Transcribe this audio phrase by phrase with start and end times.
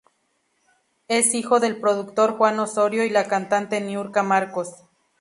[1.09, 4.71] Es hijo del productor Juan Osorio y la cantante Niurka Marcos.